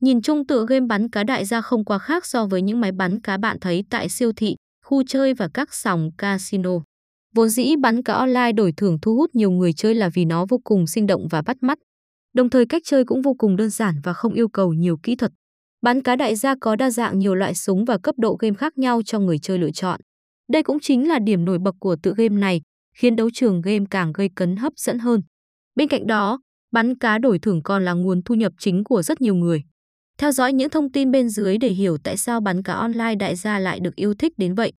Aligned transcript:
Nhìn 0.00 0.22
chung 0.22 0.46
tựa 0.46 0.66
game 0.68 0.86
bắn 0.86 1.08
cá 1.08 1.24
đại 1.24 1.44
gia 1.44 1.60
không 1.60 1.84
quá 1.84 1.98
khác 1.98 2.26
so 2.26 2.46
với 2.46 2.62
những 2.62 2.80
máy 2.80 2.92
bắn 2.92 3.20
cá 3.20 3.36
bạn 3.36 3.60
thấy 3.60 3.84
tại 3.90 4.08
siêu 4.08 4.32
thị, 4.36 4.56
khu 4.84 5.02
chơi 5.06 5.34
và 5.34 5.48
các 5.54 5.74
sòng 5.74 6.10
casino. 6.18 6.70
Vốn 7.34 7.48
dĩ 7.48 7.76
bắn 7.76 8.02
cá 8.02 8.12
online 8.14 8.52
đổi 8.52 8.72
thưởng 8.76 8.98
thu 9.02 9.16
hút 9.16 9.30
nhiều 9.34 9.50
người 9.50 9.72
chơi 9.72 9.94
là 9.94 10.08
vì 10.14 10.24
nó 10.24 10.46
vô 10.48 10.60
cùng 10.64 10.86
sinh 10.86 11.06
động 11.06 11.28
và 11.30 11.42
bắt 11.42 11.56
mắt. 11.60 11.78
Đồng 12.34 12.50
thời 12.50 12.66
cách 12.66 12.82
chơi 12.84 13.04
cũng 13.04 13.22
vô 13.22 13.34
cùng 13.38 13.56
đơn 13.56 13.70
giản 13.70 13.94
và 14.04 14.12
không 14.12 14.32
yêu 14.32 14.48
cầu 14.48 14.72
nhiều 14.72 14.96
kỹ 15.02 15.16
thuật. 15.16 15.32
Bắn 15.82 16.02
cá 16.02 16.16
đại 16.16 16.36
gia 16.36 16.54
có 16.60 16.76
đa 16.76 16.90
dạng 16.90 17.18
nhiều 17.18 17.34
loại 17.34 17.54
súng 17.54 17.84
và 17.84 17.98
cấp 17.98 18.14
độ 18.18 18.36
game 18.40 18.54
khác 18.54 18.78
nhau 18.78 19.02
cho 19.02 19.18
người 19.18 19.38
chơi 19.38 19.58
lựa 19.58 19.70
chọn. 19.70 20.00
Đây 20.52 20.62
cũng 20.62 20.80
chính 20.80 21.08
là 21.08 21.18
điểm 21.18 21.44
nổi 21.44 21.58
bật 21.58 21.74
của 21.80 21.96
tựa 22.02 22.14
game 22.16 22.40
này, 22.40 22.60
khiến 22.94 23.16
đấu 23.16 23.30
trường 23.34 23.60
game 23.60 23.84
càng 23.90 24.12
gây 24.12 24.28
cấn 24.34 24.56
hấp 24.56 24.72
dẫn 24.76 24.98
hơn. 24.98 25.20
Bên 25.76 25.88
cạnh 25.88 26.06
đó, 26.06 26.40
bắn 26.72 26.98
cá 26.98 27.18
đổi 27.18 27.38
thưởng 27.38 27.62
còn 27.62 27.84
là 27.84 27.92
nguồn 27.92 28.22
thu 28.22 28.34
nhập 28.34 28.52
chính 28.58 28.84
của 28.84 29.02
rất 29.02 29.20
nhiều 29.20 29.34
người. 29.34 29.62
Theo 30.18 30.32
dõi 30.32 30.52
những 30.52 30.70
thông 30.70 30.92
tin 30.92 31.10
bên 31.10 31.28
dưới 31.28 31.58
để 31.58 31.68
hiểu 31.68 31.98
tại 31.98 32.16
sao 32.16 32.40
bán 32.40 32.62
cá 32.62 32.72
online 32.72 33.14
đại 33.14 33.36
gia 33.36 33.58
lại 33.58 33.80
được 33.80 33.96
yêu 33.96 34.14
thích 34.14 34.32
đến 34.38 34.54
vậy. 34.54 34.72